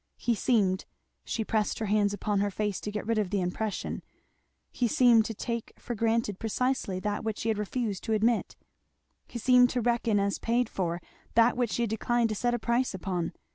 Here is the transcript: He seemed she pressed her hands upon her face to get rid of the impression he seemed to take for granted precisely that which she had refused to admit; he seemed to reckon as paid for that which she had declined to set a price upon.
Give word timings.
He 0.17 0.33
seemed 0.33 0.85
she 1.23 1.45
pressed 1.45 1.77
her 1.77 1.85
hands 1.85 2.11
upon 2.11 2.39
her 2.39 2.49
face 2.49 2.81
to 2.81 2.89
get 2.91 3.05
rid 3.05 3.19
of 3.19 3.29
the 3.29 3.39
impression 3.39 4.01
he 4.71 4.87
seemed 4.87 5.25
to 5.25 5.35
take 5.35 5.73
for 5.77 5.93
granted 5.93 6.39
precisely 6.39 6.99
that 7.01 7.23
which 7.23 7.37
she 7.37 7.49
had 7.49 7.59
refused 7.59 8.03
to 8.05 8.13
admit; 8.13 8.55
he 9.27 9.37
seemed 9.37 9.69
to 9.69 9.79
reckon 9.81 10.19
as 10.19 10.39
paid 10.39 10.69
for 10.69 11.03
that 11.35 11.55
which 11.55 11.73
she 11.73 11.83
had 11.83 11.91
declined 11.91 12.29
to 12.29 12.35
set 12.35 12.55
a 12.55 12.57
price 12.57 12.95
upon. 12.95 13.33